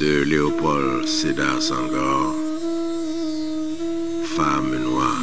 [0.00, 2.34] Léopold Sédar Senghor,
[4.24, 5.22] Femme noire.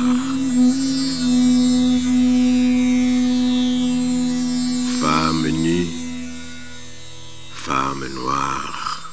[5.00, 5.88] Femme nue,
[7.54, 9.12] femme noire,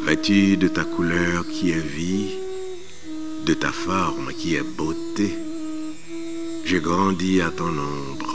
[0.00, 2.30] vêtue de ta couleur qui est vie,
[3.46, 5.38] de ta forme qui est beauté,
[6.64, 8.34] j'ai grandi à ton ombre.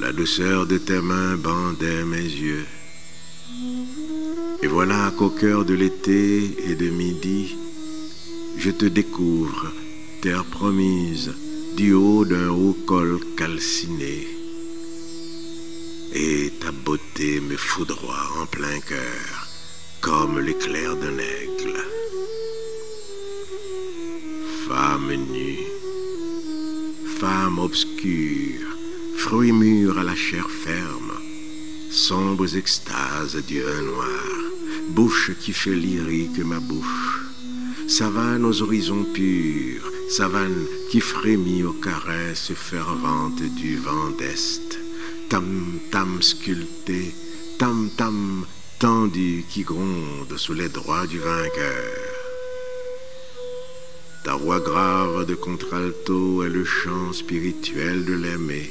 [0.00, 2.64] La douceur de tes mains bandait mes yeux.
[4.62, 7.56] Et voilà qu'au cœur de l'été et de midi,
[8.56, 9.72] je te découvre,
[10.20, 11.32] terre promise,
[11.76, 14.26] du haut d'un haut col calciné.
[16.12, 19.48] Et ta beauté me foudroie en plein cœur,
[20.00, 21.78] comme l'éclair d'un aigle.
[24.66, 25.66] Femme nue,
[27.20, 28.66] femme obscure,
[29.16, 31.12] fruit mûr à la chair ferme,
[31.90, 34.24] sombres extases du vin noir,
[34.90, 37.20] bouche qui fait lyrique ma bouche,
[37.88, 44.78] savane aux horizons purs, savane qui frémit aux caresses ferventes du vent d'Est,
[45.28, 47.14] tam-tam sculpté,
[47.58, 48.44] tam-tam
[48.78, 52.18] tendu qui gronde sous les droits du vainqueur.
[54.24, 58.70] Ta voix grave de contralto est le chant spirituel de l'aimer.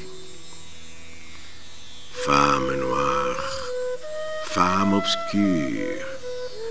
[2.28, 3.70] Femme noire,
[4.48, 6.06] femme obscure,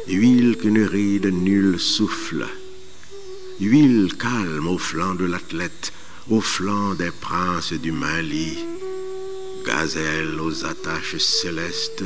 [0.07, 2.47] huile qu'une ride nulle souffle,
[3.59, 5.95] huile calme au flanc de l'athlète,
[6.29, 8.59] au flanc des princes du Mali,
[9.65, 12.05] gazelle aux attaches célestes,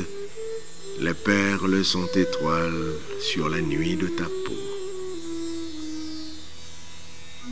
[1.01, 4.61] les perles sont étoiles sur la nuit de ta peau.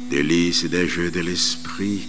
[0.10, 2.08] Délices des jeux de l'esprit,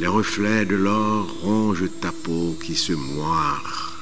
[0.00, 3.98] les reflets de l'or rongent ta peau qui se moire.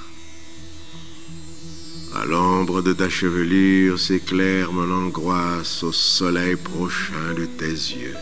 [2.15, 8.15] À l'ombre de ta chevelure s'éclaire mon angoisse au soleil prochain de tes yeux.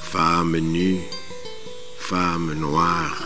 [0.00, 1.00] Femme nue,
[1.98, 3.20] femme noire,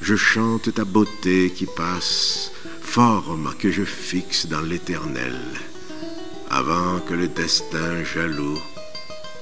[0.00, 5.40] je chante ta beauté qui passe, forme que je fixe dans l'éternel,
[6.48, 8.60] avant que le destin jaloux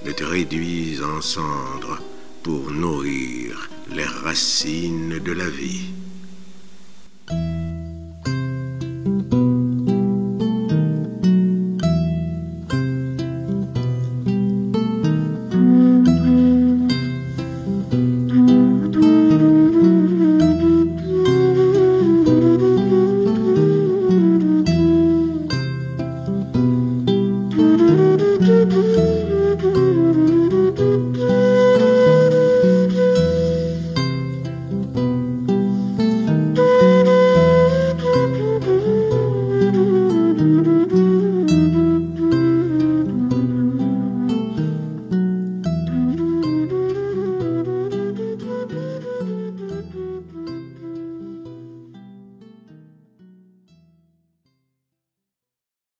[0.07, 2.01] ne te réduise en cendres
[2.45, 6.04] pour nourrir les racines de la vie.